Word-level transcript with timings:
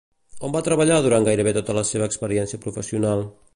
On 0.47 0.55
va 0.55 0.61
treballar 0.67 0.97
durant 1.07 1.27
gairebé 1.29 1.53
tota 1.59 1.77
la 1.81 1.85
seva 1.91 2.09
experiència 2.13 2.63
professional? 2.67 3.25